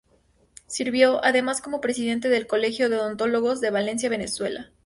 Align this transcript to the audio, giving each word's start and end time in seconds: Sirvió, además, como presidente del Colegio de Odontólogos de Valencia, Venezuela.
Sirvió, 0.65 1.23
además, 1.23 1.61
como 1.61 1.79
presidente 1.79 2.27
del 2.29 2.47
Colegio 2.47 2.89
de 2.89 2.97
Odontólogos 2.97 3.61
de 3.61 3.69
Valencia, 3.69 4.09
Venezuela. 4.09 4.71